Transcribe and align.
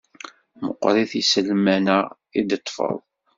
Meqqrit 0.65 1.11
yiselman-a 1.19 1.99
i 2.39 2.41
d-teṭṭfeḍ. 2.47 2.95